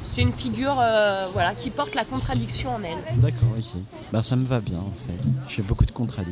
c'est 0.03 0.23
une 0.23 0.33
figure 0.33 0.77
euh, 0.81 1.27
voilà, 1.33 1.55
qui 1.55 1.71
porte 1.71 1.95
la 1.95 2.05
contradiction 2.05 2.71
en 2.77 2.81
elle. 2.83 3.21
D'accord, 3.21 3.49
ok. 3.59 3.81
Bah 4.13 4.23
ça 4.23 4.37
me 4.37 4.47
va 4.47 4.61
bien 4.61 4.79
en 4.79 4.93
fait. 5.07 5.19
Je 5.49 5.55
fais 5.57 5.63
beaucoup 5.63 5.85
de 5.85 5.91
contradictions. 5.91 6.25